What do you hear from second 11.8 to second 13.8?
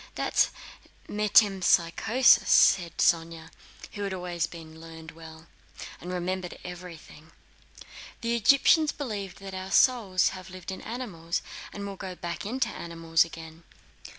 will go back into animals again."